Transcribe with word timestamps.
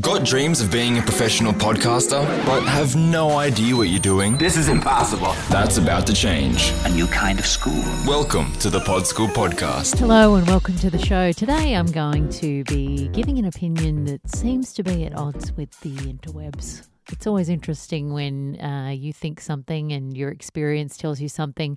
Got 0.00 0.24
dreams 0.24 0.62
of 0.62 0.72
being 0.72 0.96
a 0.96 1.02
professional 1.02 1.52
podcaster, 1.52 2.24
but 2.46 2.62
have 2.62 2.96
no 2.96 3.32
idea 3.32 3.76
what 3.76 3.90
you're 3.90 4.00
doing? 4.00 4.38
This 4.38 4.56
is 4.56 4.70
impossible. 4.70 5.34
That's 5.50 5.76
about 5.76 6.06
to 6.06 6.14
change. 6.14 6.72
A 6.86 6.88
new 6.88 7.06
kind 7.08 7.38
of 7.38 7.44
school. 7.44 7.84
Welcome 8.06 8.50
to 8.60 8.70
the 8.70 8.80
Pod 8.80 9.06
School 9.06 9.28
Podcast. 9.28 9.98
Hello 9.98 10.36
and 10.36 10.46
welcome 10.46 10.76
to 10.76 10.88
the 10.88 10.98
show. 10.98 11.30
Today 11.32 11.76
I'm 11.76 11.92
going 11.92 12.30
to 12.30 12.64
be 12.64 13.08
giving 13.08 13.36
an 13.38 13.44
opinion 13.44 14.06
that 14.06 14.34
seems 14.34 14.72
to 14.72 14.82
be 14.82 15.04
at 15.04 15.14
odds 15.14 15.52
with 15.58 15.78
the 15.80 15.94
interwebs. 15.94 16.88
It's 17.10 17.26
always 17.26 17.50
interesting 17.50 18.14
when 18.14 18.58
uh, 18.62 18.94
you 18.96 19.12
think 19.12 19.42
something 19.42 19.92
and 19.92 20.16
your 20.16 20.30
experience 20.30 20.96
tells 20.96 21.20
you 21.20 21.28
something, 21.28 21.76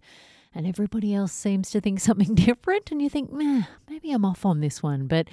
and 0.53 0.65
everybody 0.65 1.13
else 1.13 1.33
seems 1.33 1.69
to 1.71 1.81
think 1.81 1.99
something 1.99 2.33
different, 2.35 2.91
and 2.91 3.01
you 3.01 3.09
think, 3.09 3.33
Meh, 3.33 3.63
maybe 3.89 4.13
I'm 4.13 4.23
off 4.23 4.45
on 4.45 4.61
this 4.61 4.81
one. 4.81 5.05
But 5.07 5.27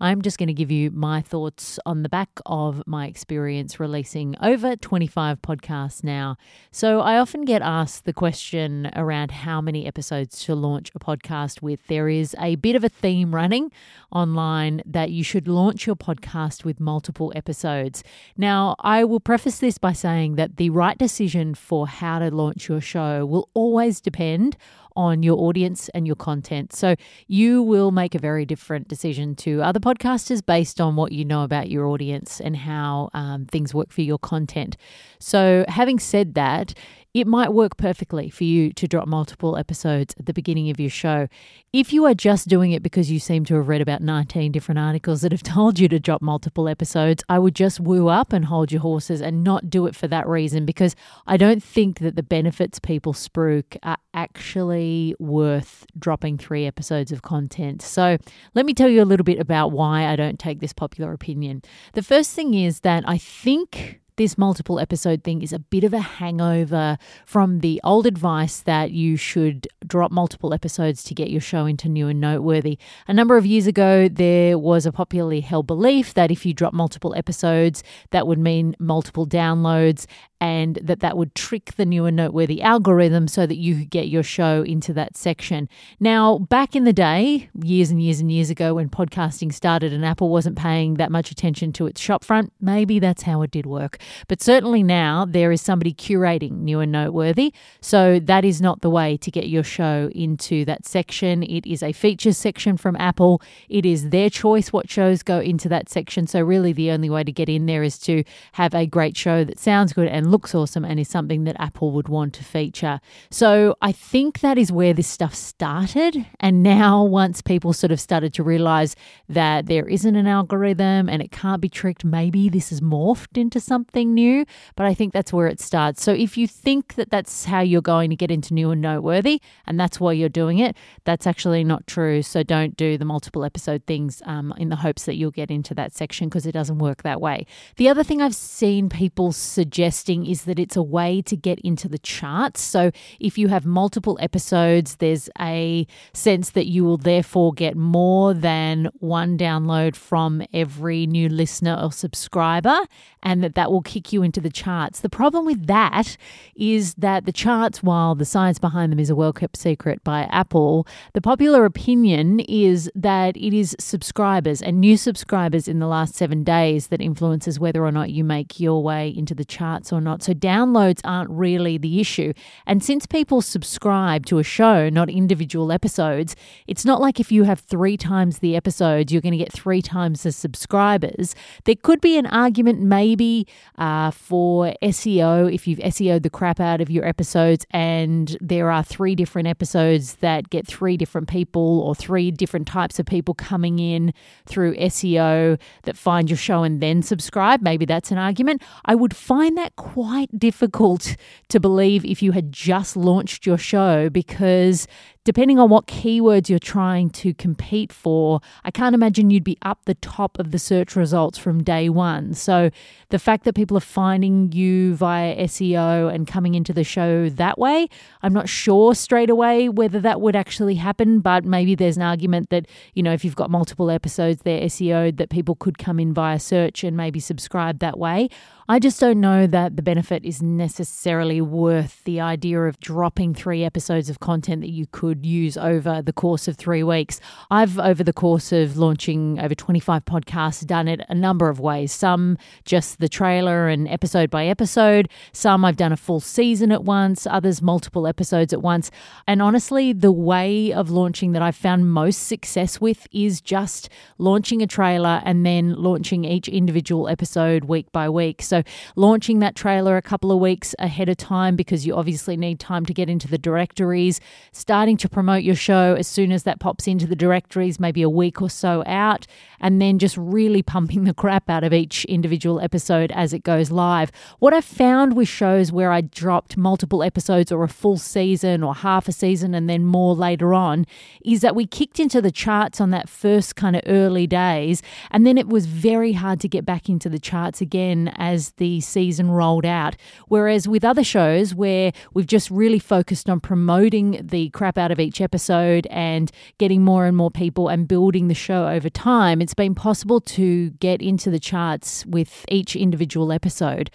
I'm 0.00 0.22
just 0.22 0.38
going 0.38 0.46
to 0.46 0.52
give 0.52 0.70
you 0.70 0.90
my 0.92 1.20
thoughts 1.20 1.78
on 1.84 2.02
the 2.02 2.08
back 2.08 2.28
of 2.46 2.82
my 2.86 3.06
experience 3.06 3.80
releasing 3.80 4.36
over 4.40 4.76
25 4.76 5.42
podcasts 5.42 6.04
now. 6.04 6.36
So 6.70 7.00
I 7.00 7.18
often 7.18 7.44
get 7.44 7.62
asked 7.62 8.04
the 8.04 8.12
question 8.12 8.90
around 8.94 9.32
how 9.32 9.60
many 9.60 9.86
episodes 9.86 10.44
to 10.44 10.54
launch 10.54 10.92
a 10.94 11.00
podcast 11.00 11.62
with. 11.62 11.84
There 11.88 12.08
is 12.08 12.36
a 12.38 12.54
bit 12.56 12.76
of 12.76 12.84
a 12.84 12.88
theme 12.88 13.34
running 13.34 13.72
online 14.12 14.82
that 14.86 15.10
you 15.10 15.24
should 15.24 15.48
launch 15.48 15.86
your 15.86 15.96
podcast 15.96 16.64
with 16.64 16.78
multiple 16.78 17.32
episodes. 17.34 18.04
Now, 18.36 18.76
I 18.78 19.02
will 19.04 19.20
preface 19.20 19.58
this 19.58 19.78
by 19.78 19.94
saying 19.94 20.36
that 20.36 20.58
the 20.58 20.70
right 20.70 20.96
decision 20.96 21.54
for 21.54 21.88
how 21.88 22.20
to 22.20 22.30
launch 22.30 22.68
your 22.68 22.80
show 22.80 23.26
will 23.26 23.48
always 23.52 24.00
depend 24.00 24.56
on 24.98 25.22
your 25.22 25.38
audience 25.38 25.88
and 25.90 26.06
your 26.08 26.16
content. 26.16 26.72
So 26.72 26.96
you 27.28 27.62
will 27.62 27.92
make 27.92 28.16
a 28.16 28.18
very 28.18 28.44
different 28.44 28.88
decision 28.88 29.36
to 29.36 29.62
other 29.62 29.78
podcasters 29.78 30.44
based 30.44 30.80
on 30.80 30.96
what 30.96 31.12
you 31.12 31.24
know 31.24 31.44
about 31.44 31.70
your 31.70 31.86
audience 31.86 32.40
and 32.40 32.56
how 32.56 33.08
um, 33.14 33.46
things 33.46 33.72
work 33.72 33.92
for 33.92 34.02
your 34.02 34.18
content. 34.18 34.76
So, 35.20 35.64
having 35.68 35.98
said 35.98 36.34
that, 36.34 36.74
it 37.14 37.26
might 37.26 37.52
work 37.52 37.76
perfectly 37.76 38.28
for 38.30 38.44
you 38.44 38.72
to 38.74 38.86
drop 38.86 39.08
multiple 39.08 39.56
episodes 39.56 40.14
at 40.18 40.26
the 40.26 40.32
beginning 40.32 40.70
of 40.70 40.78
your 40.78 40.90
show. 40.90 41.28
If 41.72 41.92
you 41.92 42.04
are 42.04 42.14
just 42.14 42.48
doing 42.48 42.72
it 42.72 42.82
because 42.82 43.10
you 43.10 43.18
seem 43.18 43.44
to 43.46 43.54
have 43.54 43.68
read 43.68 43.80
about 43.80 44.02
19 44.02 44.52
different 44.52 44.78
articles 44.78 45.22
that 45.22 45.32
have 45.32 45.42
told 45.58 45.78
you 45.78 45.88
to 45.88 45.98
drop 45.98 46.22
multiple 46.22 46.68
episodes, 46.68 47.24
I 47.28 47.38
would 47.38 47.54
just 47.54 47.80
woo 47.80 48.08
up 48.08 48.32
and 48.32 48.44
hold 48.44 48.70
your 48.70 48.82
horses 48.82 49.20
and 49.20 49.42
not 49.42 49.70
do 49.70 49.86
it 49.86 49.96
for 49.96 50.06
that 50.08 50.28
reason 50.28 50.66
because 50.66 50.94
I 51.26 51.36
don't 51.36 51.62
think 51.62 52.00
that 52.00 52.16
the 52.16 52.22
benefits 52.22 52.78
people 52.78 53.12
spruik 53.12 53.76
are 53.82 53.98
actually 54.14 55.14
worth 55.18 55.86
dropping 55.98 56.38
three 56.38 56.66
episodes 56.66 57.10
of 57.10 57.22
content. 57.22 57.82
So 57.82 58.18
let 58.54 58.66
me 58.66 58.74
tell 58.74 58.88
you 58.88 59.02
a 59.02 59.04
little 59.04 59.24
bit 59.24 59.38
about 59.38 59.72
why 59.72 60.06
I 60.06 60.16
don't 60.16 60.38
take 60.38 60.60
this 60.60 60.72
popular 60.72 61.12
opinion. 61.12 61.62
The 61.94 62.02
first 62.02 62.32
thing 62.32 62.54
is 62.54 62.80
that 62.80 63.04
I 63.06 63.18
think 63.18 64.00
this 64.18 64.36
multiple 64.36 64.78
episode 64.80 65.22
thing 65.22 65.42
is 65.42 65.52
a 65.52 65.58
bit 65.60 65.84
of 65.84 65.94
a 65.94 66.00
hangover 66.00 66.98
from 67.24 67.60
the 67.60 67.80
old 67.84 68.04
advice 68.04 68.60
that 68.60 68.90
you 68.90 69.16
should 69.16 69.66
drop 69.86 70.10
multiple 70.10 70.52
episodes 70.52 71.04
to 71.04 71.14
get 71.14 71.30
your 71.30 71.40
show 71.40 71.66
into 71.66 71.88
new 71.88 72.08
and 72.08 72.20
noteworthy. 72.20 72.76
A 73.06 73.14
number 73.14 73.36
of 73.36 73.46
years 73.46 73.68
ago, 73.68 74.08
there 74.08 74.58
was 74.58 74.84
a 74.84 74.92
popularly 74.92 75.40
held 75.40 75.68
belief 75.68 76.14
that 76.14 76.32
if 76.32 76.44
you 76.44 76.52
drop 76.52 76.74
multiple 76.74 77.14
episodes, 77.14 77.84
that 78.10 78.26
would 78.26 78.38
mean 78.38 78.74
multiple 78.80 79.26
downloads 79.26 80.06
and 80.40 80.78
that 80.82 81.00
that 81.00 81.16
would 81.16 81.34
trick 81.34 81.74
the 81.76 81.84
new 81.84 82.04
and 82.04 82.16
noteworthy 82.16 82.62
algorithm 82.62 83.26
so 83.26 83.46
that 83.46 83.56
you 83.56 83.76
could 83.76 83.90
get 83.90 84.08
your 84.08 84.22
show 84.22 84.62
into 84.62 84.92
that 84.92 85.16
section. 85.16 85.68
Now, 85.98 86.38
back 86.38 86.76
in 86.76 86.84
the 86.84 86.92
day, 86.92 87.50
years 87.62 87.90
and 87.90 88.00
years 88.00 88.20
and 88.20 88.30
years 88.30 88.50
ago 88.50 88.74
when 88.74 88.88
podcasting 88.88 89.52
started 89.52 89.92
and 89.92 90.04
Apple 90.04 90.28
wasn't 90.28 90.56
paying 90.56 90.94
that 90.94 91.10
much 91.10 91.30
attention 91.30 91.72
to 91.74 91.86
its 91.86 92.00
shopfront, 92.00 92.50
maybe 92.60 92.98
that's 92.98 93.22
how 93.22 93.42
it 93.42 93.50
did 93.50 93.66
work. 93.66 93.98
But 94.26 94.42
certainly 94.42 94.82
now 94.82 95.24
there 95.24 95.52
is 95.52 95.60
somebody 95.60 95.92
curating 95.92 96.60
new 96.60 96.80
and 96.80 96.92
noteworthy. 96.92 97.52
So 97.80 98.18
that 98.20 98.44
is 98.44 98.60
not 98.60 98.80
the 98.80 98.90
way 98.90 99.16
to 99.18 99.30
get 99.30 99.48
your 99.48 99.64
show 99.64 100.10
into 100.14 100.64
that 100.64 100.86
section. 100.86 101.42
It 101.42 101.66
is 101.66 101.82
a 101.82 101.92
features 101.92 102.36
section 102.36 102.76
from 102.76 102.96
Apple. 102.96 103.42
It 103.68 103.84
is 103.84 104.10
their 104.10 104.30
choice 104.30 104.72
what 104.72 104.90
shows 104.90 105.22
go 105.22 105.40
into 105.40 105.68
that 105.68 105.88
section. 105.88 106.26
So 106.26 106.42
really 106.42 106.72
the 106.72 106.90
only 106.90 107.10
way 107.10 107.24
to 107.24 107.32
get 107.32 107.48
in 107.48 107.66
there 107.66 107.82
is 107.82 107.98
to 108.00 108.24
have 108.52 108.74
a 108.74 108.86
great 108.86 109.16
show 109.16 109.44
that 109.44 109.58
sounds 109.58 109.92
good 109.92 110.08
and 110.08 110.30
looks 110.30 110.54
awesome 110.54 110.84
and 110.84 111.00
is 111.00 111.08
something 111.08 111.44
that 111.44 111.56
Apple 111.60 111.90
would 111.92 112.08
want 112.08 112.34
to 112.34 112.44
feature. 112.44 113.00
So 113.30 113.76
I 113.82 113.92
think 113.92 114.40
that 114.40 114.58
is 114.58 114.70
where 114.72 114.94
this 114.94 115.08
stuff 115.08 115.34
started. 115.34 116.26
And 116.40 116.62
now, 116.62 117.02
once 117.02 117.42
people 117.42 117.72
sort 117.72 117.90
of 117.90 118.00
started 118.00 118.32
to 118.34 118.42
realize 118.42 118.94
that 119.28 119.66
there 119.66 119.88
isn't 119.88 120.16
an 120.16 120.26
algorithm 120.26 121.08
and 121.08 121.20
it 121.20 121.30
can't 121.30 121.60
be 121.60 121.68
tricked, 121.68 122.04
maybe 122.04 122.48
this 122.48 122.70
has 122.70 122.80
morphed 122.80 123.36
into 123.36 123.60
something 123.60 123.97
new. 124.04 124.44
But 124.76 124.86
I 124.86 124.94
think 124.94 125.12
that's 125.12 125.32
where 125.32 125.46
it 125.46 125.60
starts. 125.60 126.02
So 126.02 126.12
if 126.12 126.36
you 126.36 126.46
think 126.46 126.94
that 126.94 127.10
that's 127.10 127.44
how 127.44 127.60
you're 127.60 127.82
going 127.82 128.10
to 128.10 128.16
get 128.16 128.30
into 128.30 128.54
new 128.54 128.70
and 128.70 128.80
noteworthy 128.80 129.40
and 129.66 129.78
that's 129.78 130.00
why 130.00 130.12
you're 130.12 130.28
doing 130.28 130.58
it, 130.58 130.76
that's 131.04 131.26
actually 131.26 131.64
not 131.64 131.86
true. 131.86 132.22
So 132.22 132.42
don't 132.42 132.76
do 132.76 132.98
the 132.98 133.04
multiple 133.04 133.44
episode 133.44 133.84
things 133.86 134.22
um, 134.26 134.54
in 134.58 134.68
the 134.68 134.76
hopes 134.76 135.04
that 135.04 135.16
you'll 135.16 135.30
get 135.30 135.50
into 135.50 135.74
that 135.74 135.92
section 135.92 136.28
because 136.28 136.46
it 136.46 136.52
doesn't 136.52 136.78
work 136.78 137.02
that 137.02 137.20
way. 137.20 137.46
The 137.76 137.88
other 137.88 138.04
thing 138.04 138.22
I've 138.22 138.34
seen 138.34 138.88
people 138.88 139.32
suggesting 139.32 140.26
is 140.26 140.44
that 140.44 140.58
it's 140.58 140.76
a 140.76 140.82
way 140.82 141.22
to 141.22 141.36
get 141.36 141.58
into 141.60 141.88
the 141.88 141.98
charts. 141.98 142.60
So 142.60 142.90
if 143.20 143.38
you 143.38 143.48
have 143.48 143.66
multiple 143.66 144.18
episodes, 144.20 144.96
there's 144.96 145.28
a 145.40 145.86
sense 146.12 146.50
that 146.50 146.66
you 146.66 146.84
will 146.84 146.96
therefore 146.96 147.52
get 147.52 147.76
more 147.76 148.34
than 148.34 148.88
one 148.98 149.38
download 149.38 149.96
from 149.96 150.42
every 150.52 151.06
new 151.06 151.28
listener 151.28 151.78
or 151.82 151.92
subscriber, 151.92 152.78
and 153.22 153.42
that 153.42 153.54
that 153.54 153.70
will 153.70 153.82
kick 153.88 154.12
you 154.12 154.22
into 154.22 154.40
the 154.40 154.50
charts. 154.50 155.00
The 155.00 155.08
problem 155.08 155.46
with 155.46 155.66
that 155.66 156.16
is 156.54 156.94
that 156.94 157.24
the 157.24 157.32
charts, 157.32 157.82
while 157.82 158.14
the 158.14 158.24
science 158.24 158.58
behind 158.58 158.92
them 158.92 159.00
is 159.00 159.10
a 159.10 159.16
well 159.16 159.32
kept 159.32 159.56
secret 159.56 160.04
by 160.04 160.24
Apple, 160.24 160.86
the 161.14 161.20
popular 161.20 161.64
opinion 161.64 162.40
is 162.40 162.90
that 162.94 163.36
it 163.36 163.54
is 163.54 163.74
subscribers 163.80 164.60
and 164.60 164.78
new 164.78 164.96
subscribers 164.96 165.66
in 165.66 165.78
the 165.78 165.86
last 165.86 166.14
seven 166.14 166.44
days 166.44 166.88
that 166.88 167.00
influences 167.00 167.58
whether 167.58 167.84
or 167.84 167.90
not 167.90 168.10
you 168.10 168.22
make 168.22 168.60
your 168.60 168.82
way 168.82 169.08
into 169.08 169.34
the 169.34 169.44
charts 169.44 169.92
or 169.92 170.00
not. 170.00 170.22
So 170.22 170.34
downloads 170.34 171.00
aren't 171.02 171.30
really 171.30 171.78
the 171.78 171.98
issue. 171.98 172.34
And 172.66 172.84
since 172.84 173.06
people 173.06 173.40
subscribe 173.40 174.26
to 174.26 174.38
a 174.38 174.44
show, 174.44 174.90
not 174.90 175.08
individual 175.08 175.72
episodes, 175.72 176.36
it's 176.66 176.84
not 176.84 177.00
like 177.00 177.18
if 177.18 177.32
you 177.32 177.44
have 177.44 177.60
three 177.60 177.96
times 177.96 178.38
the 178.38 178.54
episodes, 178.54 179.10
you're 179.10 179.22
going 179.22 179.32
to 179.32 179.38
get 179.38 179.52
three 179.52 179.80
times 179.80 180.22
the 180.24 180.32
subscribers. 180.32 181.34
There 181.64 181.74
could 181.74 182.02
be 182.02 182.18
an 182.18 182.26
argument 182.26 182.82
maybe 182.82 183.46
uh, 183.78 184.10
for 184.10 184.74
SEO 184.82 185.52
if 185.52 185.66
you've 185.66 185.78
SEO'd 185.78 186.22
the 186.22 186.30
crap 186.30 186.60
out 186.60 186.80
of 186.80 186.90
your 186.90 187.06
episodes 187.06 187.64
and 187.70 188.36
there 188.40 188.70
are 188.70 188.82
three 188.82 189.14
different 189.14 189.48
episodes 189.48 190.16
that 190.16 190.50
get 190.50 190.66
three 190.66 190.96
different 190.96 191.28
people 191.28 191.80
or 191.80 191.94
three 191.94 192.30
different 192.30 192.66
types 192.66 192.98
of 192.98 193.06
people 193.06 193.34
coming 193.34 193.78
in 193.78 194.12
through 194.46 194.74
SEO 194.76 195.58
that 195.84 195.96
find 195.96 196.28
your 196.28 196.36
show 196.36 196.64
and 196.64 196.80
then 196.80 197.02
subscribe. 197.02 197.62
Maybe 197.62 197.84
that's 197.84 198.10
an 198.10 198.18
argument. 198.18 198.62
I 198.84 198.94
would 198.94 199.14
find 199.14 199.56
that 199.56 199.76
quite 199.76 200.36
difficult 200.38 201.16
to 201.48 201.60
believe 201.60 202.04
if 202.04 202.22
you 202.22 202.32
had 202.32 202.52
just 202.52 202.96
launched 202.96 203.46
your 203.46 203.58
show 203.58 204.10
because 204.10 204.88
depending 205.28 205.58
on 205.58 205.68
what 205.68 205.86
keywords 205.86 206.48
you're 206.48 206.58
trying 206.58 207.10
to 207.10 207.34
compete 207.34 207.92
for, 207.92 208.40
I 208.64 208.70
can't 208.70 208.94
imagine 208.94 209.28
you'd 209.28 209.44
be 209.44 209.58
up 209.60 209.84
the 209.84 209.96
top 209.96 210.38
of 210.38 210.52
the 210.52 210.58
search 210.58 210.96
results 210.96 211.36
from 211.36 211.62
day 211.62 211.90
one. 211.90 212.32
So 212.32 212.70
the 213.10 213.18
fact 213.18 213.44
that 213.44 213.54
people 213.54 213.76
are 213.76 213.80
finding 213.80 214.52
you 214.52 214.94
via 214.94 215.36
SEO 215.36 216.10
and 216.10 216.26
coming 216.26 216.54
into 216.54 216.72
the 216.72 216.82
show 216.82 217.28
that 217.28 217.58
way, 217.58 217.88
I'm 218.22 218.32
not 218.32 218.48
sure 218.48 218.94
straight 218.94 219.28
away 219.28 219.68
whether 219.68 220.00
that 220.00 220.22
would 220.22 220.34
actually 220.34 220.76
happen, 220.76 221.20
but 221.20 221.44
maybe 221.44 221.74
there's 221.74 221.98
an 221.98 222.04
argument 222.04 222.48
that, 222.48 222.64
you 222.94 223.02
know, 223.02 223.12
if 223.12 223.22
you've 223.22 223.36
got 223.36 223.50
multiple 223.50 223.90
episodes 223.90 224.40
there 224.44 224.66
SEO'd, 224.66 225.18
that 225.18 225.28
people 225.28 225.56
could 225.56 225.76
come 225.76 226.00
in 226.00 226.14
via 226.14 226.40
search 226.40 226.82
and 226.82 226.96
maybe 226.96 227.20
subscribe 227.20 227.80
that 227.80 227.98
way. 227.98 228.30
I 228.70 228.78
just 228.78 229.00
don't 229.00 229.18
know 229.18 229.46
that 229.46 229.76
the 229.76 229.82
benefit 229.82 230.26
is 230.26 230.42
necessarily 230.42 231.40
worth 231.40 232.04
the 232.04 232.20
idea 232.20 232.60
of 232.60 232.78
dropping 232.80 233.32
three 233.32 233.64
episodes 233.64 234.10
of 234.10 234.20
content 234.20 234.60
that 234.60 234.68
you 234.68 234.84
could 234.92 235.24
use 235.24 235.56
over 235.56 236.02
the 236.02 236.12
course 236.12 236.46
of 236.48 236.58
three 236.58 236.82
weeks. 236.82 237.18
I've, 237.50 237.78
over 237.78 238.04
the 238.04 238.12
course 238.12 238.52
of 238.52 238.76
launching 238.76 239.40
over 239.40 239.54
25 239.54 240.04
podcasts, 240.04 240.66
done 240.66 240.86
it 240.86 241.00
a 241.08 241.14
number 241.14 241.48
of 241.48 241.58
ways. 241.58 241.92
Some 241.92 242.36
just 242.66 242.98
the 242.98 243.08
trailer 243.08 243.68
and 243.68 243.88
episode 243.88 244.28
by 244.28 244.44
episode, 244.44 245.08
some 245.32 245.64
I've 245.64 245.78
done 245.78 245.92
a 245.92 245.96
full 245.96 246.20
season 246.20 246.70
at 246.70 246.84
once, 246.84 247.26
others 247.26 247.62
multiple 247.62 248.06
episodes 248.06 248.52
at 248.52 248.60
once. 248.60 248.90
And 249.26 249.40
honestly, 249.40 249.94
the 249.94 250.12
way 250.12 250.74
of 250.74 250.90
launching 250.90 251.32
that 251.32 251.40
I've 251.40 251.56
found 251.56 251.90
most 251.90 252.28
success 252.28 252.82
with 252.82 253.06
is 253.12 253.40
just 253.40 253.88
launching 254.18 254.60
a 254.60 254.66
trailer 254.66 255.22
and 255.24 255.46
then 255.46 255.72
launching 255.72 256.26
each 256.26 256.48
individual 256.48 257.08
episode 257.08 257.64
week 257.64 257.90
by 257.92 258.10
week. 258.10 258.42
So 258.42 258.57
Launching 258.96 259.38
that 259.40 259.54
trailer 259.54 259.96
a 259.96 260.02
couple 260.02 260.32
of 260.32 260.38
weeks 260.38 260.74
ahead 260.78 261.08
of 261.08 261.16
time 261.16 261.56
because 261.56 261.86
you 261.86 261.94
obviously 261.94 262.36
need 262.36 262.60
time 262.60 262.86
to 262.86 262.94
get 262.94 263.08
into 263.08 263.28
the 263.28 263.38
directories, 263.38 264.20
starting 264.52 264.96
to 264.96 265.08
promote 265.08 265.42
your 265.42 265.54
show 265.54 265.94
as 265.98 266.06
soon 266.06 266.32
as 266.32 266.42
that 266.44 266.60
pops 266.60 266.86
into 266.86 267.06
the 267.06 267.16
directories, 267.16 267.80
maybe 267.80 268.02
a 268.02 268.10
week 268.10 268.40
or 268.42 268.50
so 268.50 268.82
out, 268.86 269.26
and 269.60 269.80
then 269.80 269.98
just 269.98 270.16
really 270.16 270.62
pumping 270.62 271.04
the 271.04 271.14
crap 271.14 271.50
out 271.50 271.64
of 271.64 271.72
each 271.72 272.04
individual 272.06 272.60
episode 272.60 273.10
as 273.12 273.32
it 273.32 273.42
goes 273.42 273.70
live. 273.70 274.10
What 274.38 274.54
I've 274.54 274.64
found 274.64 275.16
with 275.16 275.28
shows 275.28 275.72
where 275.72 275.90
I 275.90 276.00
dropped 276.00 276.56
multiple 276.56 277.02
episodes 277.02 277.50
or 277.50 277.64
a 277.64 277.68
full 277.68 277.96
season 277.96 278.62
or 278.62 278.74
half 278.74 279.08
a 279.08 279.12
season 279.12 279.54
and 279.54 279.68
then 279.68 279.84
more 279.84 280.14
later 280.14 280.54
on 280.54 280.86
is 281.24 281.40
that 281.40 281.54
we 281.54 281.66
kicked 281.66 281.98
into 282.00 282.20
the 282.20 282.30
charts 282.30 282.80
on 282.80 282.90
that 282.90 283.08
first 283.08 283.56
kind 283.56 283.76
of 283.76 283.82
early 283.86 284.26
days, 284.26 284.82
and 285.10 285.26
then 285.26 285.38
it 285.38 285.48
was 285.48 285.66
very 285.66 286.12
hard 286.12 286.40
to 286.40 286.48
get 286.48 286.64
back 286.64 286.88
into 286.88 287.08
the 287.08 287.18
charts 287.18 287.60
again 287.60 288.08
as 288.16 288.47
the 288.56 288.80
season 288.80 289.30
rolled 289.30 289.66
out. 289.66 289.96
Whereas 290.28 290.66
with 290.66 290.84
other 290.84 291.04
shows 291.04 291.54
where 291.54 291.92
we've 292.14 292.26
just 292.26 292.50
really 292.50 292.78
focused 292.78 293.28
on 293.28 293.40
promoting 293.40 294.20
the 294.22 294.50
crap 294.50 294.78
out 294.78 294.90
of 294.90 295.00
each 295.00 295.20
episode 295.20 295.86
and 295.90 296.30
getting 296.58 296.82
more 296.82 297.06
and 297.06 297.16
more 297.16 297.30
people 297.30 297.68
and 297.68 297.86
building 297.86 298.28
the 298.28 298.34
show 298.34 298.68
over 298.68 298.90
time, 298.90 299.40
it's 299.40 299.54
been 299.54 299.74
possible 299.74 300.20
to 300.20 300.70
get 300.70 301.00
into 301.02 301.30
the 301.30 301.40
charts 301.40 302.04
with 302.06 302.44
each 302.48 302.74
individual 302.76 303.32
episode. 303.32 303.90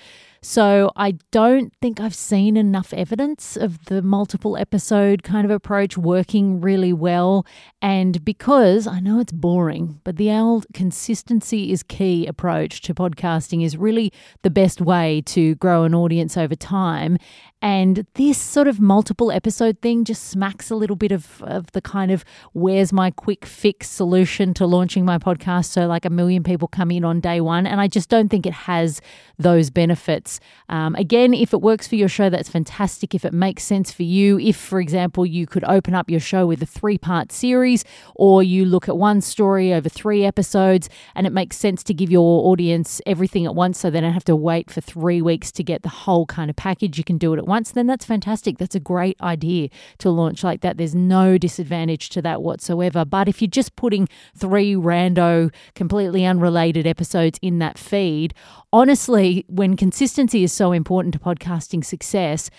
So 0.45 0.91
I 0.97 1.13
don't 1.31 1.73
think 1.81 2.01
I've 2.01 2.13
seen 2.13 2.57
enough 2.57 2.93
evidence 2.93 3.55
of 3.55 3.85
the 3.85 4.01
multiple 4.01 4.57
episode 4.57 5.23
kind 5.23 5.45
of 5.45 5.51
approach 5.51 5.97
working 5.97 6.59
really 6.59 6.91
well. 6.91 7.45
And 7.81 8.25
because 8.25 8.85
I 8.85 8.99
know 8.99 9.21
it's 9.21 9.31
boring, 9.31 10.01
but 10.03 10.17
the 10.17 10.29
old 10.31 10.65
consistency 10.73 11.71
is 11.71 11.81
key 11.81 12.27
approach 12.27 12.81
to 12.81 12.93
podcasting 12.93 13.63
is 13.63 13.77
really 13.77 14.11
the 14.41 14.49
best 14.49 14.81
way 14.81 15.21
to 15.27 15.55
grow 15.55 15.85
an 15.85 15.95
audience 15.95 16.35
over 16.35 16.57
time. 16.57 17.17
And 17.63 18.05
this 18.15 18.37
sort 18.37 18.67
of 18.67 18.81
multiple 18.81 19.31
episode 19.31 19.79
thing 19.79 20.03
just 20.03 20.25
smacks 20.25 20.69
a 20.69 20.75
little 20.75 20.97
bit 20.97 21.13
of, 21.13 21.41
of 21.43 21.71
the 21.71 21.79
kind 21.79 22.11
of 22.11 22.25
where's 22.51 22.91
my 22.91 23.09
quick 23.09 23.45
fix 23.45 23.89
solution 23.89 24.53
to 24.55 24.65
launching 24.65 25.05
my 25.05 25.17
podcast 25.17 25.67
so 25.67 25.87
like 25.87 26.03
a 26.03 26.09
million 26.09 26.43
people 26.43 26.67
come 26.67 26.91
in 26.91 27.05
on 27.05 27.21
day 27.21 27.39
one. 27.39 27.65
And 27.65 27.79
I 27.79 27.87
just 27.87 28.09
don't 28.09 28.27
think 28.27 28.45
it 28.45 28.51
has 28.51 28.99
those 29.39 29.69
benefits. 29.69 30.41
Um, 30.67 30.93
again, 30.95 31.33
if 31.33 31.53
it 31.53 31.61
works 31.61 31.87
for 31.87 31.95
your 31.95 32.09
show, 32.09 32.29
that's 32.29 32.49
fantastic. 32.49 33.15
If 33.15 33.23
it 33.23 33.31
makes 33.31 33.63
sense 33.63 33.93
for 33.93 34.03
you, 34.03 34.37
if, 34.39 34.57
for 34.57 34.81
example, 34.81 35.25
you 35.25 35.47
could 35.47 35.63
open 35.63 35.95
up 35.95 36.09
your 36.09 36.19
show 36.19 36.45
with 36.45 36.61
a 36.61 36.65
three 36.65 36.97
part 36.97 37.31
series 37.31 37.85
or 38.13 38.43
you 38.43 38.65
look 38.65 38.89
at 38.89 38.97
one 38.97 39.21
story 39.21 39.73
over 39.73 39.87
three 39.87 40.25
episodes 40.25 40.89
and 41.15 41.25
it 41.25 41.31
makes 41.31 41.55
sense 41.55 41.81
to 41.83 41.93
give 41.93 42.11
your 42.11 42.45
audience 42.51 42.99
everything 43.05 43.45
at 43.45 43.55
once 43.55 43.79
so 43.79 43.89
they 43.89 44.01
don't 44.01 44.11
have 44.11 44.25
to 44.25 44.35
wait 44.35 44.69
for 44.69 44.81
three 44.81 45.21
weeks 45.21 45.49
to 45.53 45.63
get 45.63 45.81
the 45.83 45.87
whole 45.87 46.25
kind 46.25 46.49
of 46.49 46.57
package, 46.57 46.97
you 46.97 47.05
can 47.05 47.17
do 47.17 47.33
it 47.33 47.37
at 47.37 47.52
then 47.61 47.87
that's 47.87 48.05
fantastic. 48.05 48.57
That's 48.57 48.75
a 48.75 48.79
great 48.79 49.19
idea 49.21 49.69
to 49.99 50.09
launch 50.09 50.43
like 50.43 50.61
that. 50.61 50.77
There's 50.77 50.95
no 50.95 51.37
disadvantage 51.37 52.09
to 52.09 52.21
that 52.23 52.41
whatsoever. 52.41 53.05
But 53.05 53.27
if 53.27 53.41
you're 53.41 53.49
just 53.49 53.75
putting 53.75 54.07
three 54.35 54.73
rando, 54.73 55.53
completely 55.75 56.25
unrelated 56.25 56.87
episodes 56.87 57.39
in 57.41 57.59
that 57.59 57.77
feed, 57.77 58.33
honestly, 58.71 59.45
when 59.47 59.77
consistency 59.77 60.43
is 60.43 60.53
so 60.53 60.71
important 60.71 61.13
to 61.13 61.19
podcasting 61.19 61.85
success, 61.85 62.49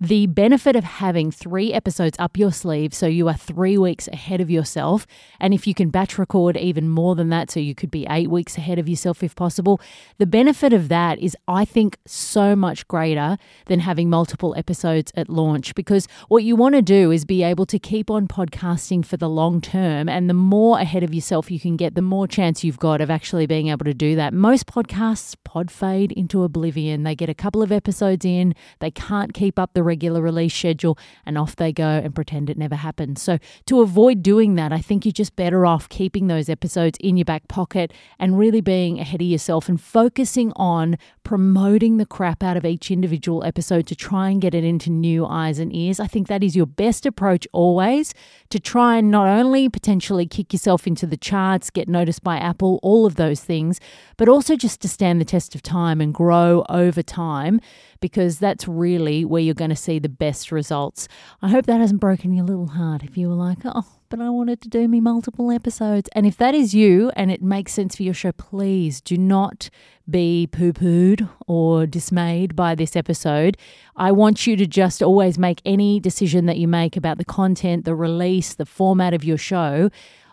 the 0.00 0.28
benefit 0.28 0.76
of 0.76 0.84
having 0.84 1.30
three 1.30 1.72
episodes 1.72 2.16
up 2.20 2.36
your 2.36 2.52
sleeve 2.52 2.94
so 2.94 3.06
you 3.06 3.26
are 3.26 3.36
three 3.36 3.76
weeks 3.76 4.06
ahead 4.08 4.40
of 4.40 4.48
yourself. 4.48 5.08
And 5.40 5.52
if 5.52 5.66
you 5.66 5.74
can 5.74 5.90
batch 5.90 6.18
record 6.18 6.56
even 6.56 6.88
more 6.88 7.16
than 7.16 7.30
that, 7.30 7.50
so 7.50 7.58
you 7.58 7.74
could 7.74 7.90
be 7.90 8.06
eight 8.08 8.30
weeks 8.30 8.56
ahead 8.56 8.78
of 8.78 8.88
yourself 8.88 9.24
if 9.24 9.34
possible, 9.34 9.80
the 10.18 10.26
benefit 10.26 10.72
of 10.72 10.88
that 10.88 11.18
is, 11.18 11.36
I 11.48 11.64
think, 11.64 11.98
so 12.06 12.54
much 12.54 12.86
greater 12.86 13.38
than 13.66 13.80
having 13.80 14.08
multiple 14.08 14.54
episodes 14.56 15.10
at 15.16 15.28
launch 15.28 15.74
because 15.74 16.06
what 16.28 16.44
you 16.44 16.54
want 16.54 16.76
to 16.76 16.82
do 16.82 17.10
is 17.10 17.24
be 17.24 17.42
able 17.42 17.66
to 17.66 17.78
keep 17.78 18.08
on 18.08 18.28
podcasting 18.28 19.04
for 19.04 19.16
the 19.16 19.28
long 19.28 19.60
term. 19.60 20.08
And 20.08 20.30
the 20.30 20.34
more 20.34 20.78
ahead 20.78 21.02
of 21.02 21.12
yourself 21.12 21.50
you 21.50 21.58
can 21.58 21.76
get, 21.76 21.96
the 21.96 22.02
more 22.02 22.28
chance 22.28 22.62
you've 22.62 22.78
got 22.78 23.00
of 23.00 23.10
actually 23.10 23.46
being 23.46 23.66
able 23.66 23.84
to 23.84 23.94
do 23.94 24.14
that. 24.14 24.32
Most 24.32 24.66
podcasts 24.66 25.34
pod 25.44 25.72
fade 25.72 26.12
into 26.12 26.44
oblivion. 26.44 27.02
They 27.02 27.16
get 27.16 27.28
a 27.28 27.34
couple 27.34 27.62
of 27.62 27.72
episodes 27.72 28.24
in, 28.24 28.54
they 28.78 28.92
can't 28.92 29.34
keep 29.34 29.58
up 29.58 29.72
the 29.74 29.87
regular 29.88 30.20
release 30.20 30.54
schedule, 30.54 30.96
and 31.26 31.36
off 31.36 31.56
they 31.56 31.72
go 31.72 31.88
and 31.88 32.14
pretend 32.14 32.48
it 32.48 32.58
never 32.58 32.76
happened. 32.76 33.18
So, 33.18 33.38
to 33.66 33.80
avoid 33.80 34.22
doing 34.22 34.54
that, 34.54 34.72
I 34.72 34.78
think 34.78 35.04
you're 35.04 35.12
just 35.12 35.34
better 35.34 35.66
off 35.66 35.88
keeping 35.88 36.28
those 36.28 36.48
episodes 36.48 36.98
in 37.00 37.16
your 37.16 37.24
back 37.24 37.48
pocket 37.48 37.92
and 38.18 38.38
really 38.38 38.60
being 38.60 39.00
ahead 39.00 39.20
of 39.20 39.26
yourself 39.26 39.68
and 39.68 39.80
focusing 39.80 40.52
on 40.54 40.96
promoting 41.28 41.98
the 41.98 42.06
crap 42.06 42.42
out 42.42 42.56
of 42.56 42.64
each 42.64 42.90
individual 42.90 43.44
episode 43.44 43.86
to 43.86 43.94
try 43.94 44.30
and 44.30 44.40
get 44.40 44.54
it 44.54 44.64
into 44.64 44.88
new 44.88 45.26
eyes 45.26 45.58
and 45.58 45.76
ears. 45.76 46.00
I 46.00 46.06
think 46.06 46.26
that 46.26 46.42
is 46.42 46.56
your 46.56 46.64
best 46.64 47.04
approach 47.04 47.46
always 47.52 48.14
to 48.48 48.58
try 48.58 48.96
and 48.96 49.10
not 49.10 49.28
only 49.28 49.68
potentially 49.68 50.24
kick 50.24 50.54
yourself 50.54 50.86
into 50.86 51.06
the 51.06 51.18
charts, 51.18 51.68
get 51.68 51.86
noticed 51.86 52.24
by 52.24 52.38
Apple, 52.38 52.80
all 52.82 53.04
of 53.04 53.16
those 53.16 53.40
things, 53.40 53.78
but 54.16 54.26
also 54.26 54.56
just 54.56 54.80
to 54.80 54.88
stand 54.88 55.20
the 55.20 55.26
test 55.26 55.54
of 55.54 55.60
time 55.60 56.00
and 56.00 56.14
grow 56.14 56.64
over 56.70 57.02
time 57.02 57.60
because 58.00 58.38
that's 58.38 58.66
really 58.66 59.22
where 59.22 59.42
you're 59.42 59.52
going 59.52 59.68
to 59.68 59.76
see 59.76 59.98
the 59.98 60.08
best 60.08 60.50
results. 60.50 61.08
I 61.42 61.50
hope 61.50 61.66
that 61.66 61.78
hasn't 61.78 62.00
broken 62.00 62.32
your 62.32 62.46
little 62.46 62.68
heart 62.68 63.02
if 63.02 63.18
you 63.18 63.28
were 63.28 63.34
like, 63.34 63.58
oh, 63.66 63.84
but 64.08 64.20
I 64.20 64.30
wanted 64.30 64.60
to 64.62 64.68
do 64.68 64.88
me 64.88 65.00
multiple 65.00 65.50
episodes. 65.50 66.08
And 66.12 66.26
if 66.26 66.36
that 66.38 66.54
is 66.54 66.74
you 66.74 67.10
and 67.16 67.30
it 67.30 67.42
makes 67.42 67.72
sense 67.72 67.96
for 67.96 68.02
your 68.02 68.14
show, 68.14 68.32
please 68.32 69.00
do 69.00 69.18
not 69.18 69.70
be 70.08 70.48
poo 70.50 70.72
pooed 70.72 71.28
or 71.46 71.86
dismayed 71.86 72.56
by 72.56 72.74
this 72.74 72.96
episode. 72.96 73.56
I 73.96 74.12
want 74.12 74.46
you 74.46 74.56
to 74.56 74.66
just 74.66 75.02
always 75.02 75.38
make 75.38 75.60
any 75.64 76.00
decision 76.00 76.46
that 76.46 76.56
you 76.56 76.68
make 76.68 76.96
about 76.96 77.18
the 77.18 77.24
content, 77.24 77.84
the 77.84 77.94
release, 77.94 78.54
the 78.54 78.66
format 78.66 79.12
of 79.12 79.24
your 79.24 79.38
show 79.38 79.90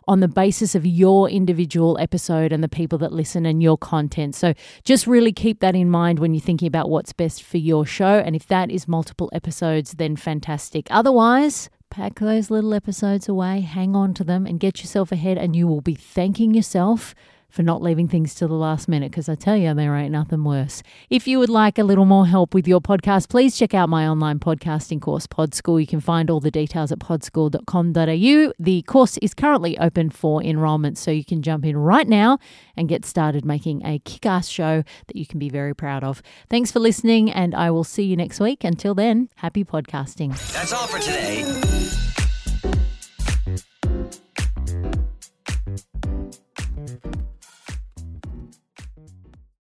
on 0.08 0.20
the 0.20 0.28
basis 0.28 0.76
of 0.76 0.86
your 0.86 1.30
individual 1.30 1.98
episode 2.00 2.54
and 2.54 2.64
the 2.64 2.70
people 2.70 2.98
that 3.00 3.12
listen 3.12 3.46
and 3.46 3.62
your 3.62 3.78
content. 3.78 4.36
So 4.36 4.54
just 4.84 5.08
really 5.08 5.34
keep 5.34 5.60
that 5.62 5.76
in 5.76 5.90
mind 5.90 6.20
when 6.20 6.34
you're 6.34 6.42
thinking 6.42 6.68
about 6.68 6.90
what's 6.90 7.14
best 7.14 7.44
for 7.44 7.58
your 7.58 7.86
show. 7.86 8.20
And 8.20 8.36
if 8.36 8.48
that 8.48 8.70
is 8.70 8.88
multiple 8.88 9.30
episodes, 9.34 9.94
then 9.94 10.16
fantastic. 10.16 10.88
Otherwise, 10.92 11.70
pack 11.90 12.20
those 12.20 12.50
little 12.50 12.74
episodes 12.74 13.30
away, 13.30 13.62
hang 13.62 13.96
on 13.96 14.14
to 14.16 14.24
them, 14.24 14.46
and 14.46 14.60
get 14.60 14.80
yourself 14.80 15.12
ahead, 15.12 15.38
and 15.38 15.56
you 15.56 15.68
will 15.68 15.82
be 15.82 15.96
thanking 15.96 16.54
yourself 16.54 17.16
for 17.50 17.64
not 17.64 17.82
leaving 17.82 18.08
things 18.08 18.36
to 18.36 18.48
the 18.48 18.54
last 18.54 18.88
minute 18.88 19.12
because 19.12 19.30
I 19.30 19.36
tell 19.36 19.56
you, 19.56 19.74
there 19.74 19.96
ain't 19.96 20.12
nothing 20.12 20.44
worse. 20.44 20.84
If 21.10 21.28
you 21.28 21.40
would 21.40 21.50
like 21.50 21.78
a 21.78 21.84
little 21.84 22.06
more 22.06 22.28
help 22.28 22.54
with 22.54 22.68
your 22.68 22.82
podcast, 22.82 23.30
please 23.30 23.58
check 23.58 23.74
out 23.74 23.90
my 23.90 24.08
online 24.08 24.40
podcasting 24.40 25.02
course, 25.02 25.28
Pod 25.28 25.54
School. 25.54 25.80
You 25.80 25.88
can 25.88 26.00
find 26.00 26.30
all 26.30 26.40
the 26.40 26.52
details 26.52 26.92
at 26.92 27.00
podschool.com.au. 27.00 28.54
The 28.60 28.82
course 28.84 29.18
is 29.18 29.34
currently 29.34 29.78
open 29.80 30.10
for 30.10 30.44
enrollment, 30.44 30.98
so 30.98 31.12
you 31.12 31.26
can 31.26 31.42
jump 31.42 31.66
in 31.66 31.78
right 31.78 32.08
now 32.08 32.40
and 32.76 32.90
get 32.90 33.06
started 33.06 33.46
making 33.46 33.86
a 33.86 34.00
kick 34.00 34.26
ass 34.26 34.48
show 34.48 34.84
that 35.08 35.16
you 35.16 35.26
can 35.26 35.40
be 35.40 35.50
very 35.50 35.74
proud 35.74 36.04
of. 36.04 36.22
Thanks 36.50 36.72
for 36.72 36.80
listening, 36.80 37.32
and 37.32 37.56
I 37.56 37.72
will 37.72 37.84
see 37.84 38.04
you 38.04 38.16
next 38.16 38.40
week. 38.40 38.64
Until 38.64 38.94
then, 38.94 39.30
happy 39.36 39.64
podcasting. 39.64 40.32
That's 40.54 40.74
all 40.74 40.88
for 40.88 41.00
today. 41.00 42.05